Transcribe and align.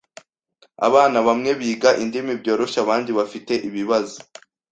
Abana 0.87 1.17
bamwe 1.27 1.51
biga 1.59 1.89
indimi 2.03 2.31
byoroshye 2.41 2.77
abandi 2.85 3.09
bafite 3.17 3.53
ibibazo. 3.67 4.17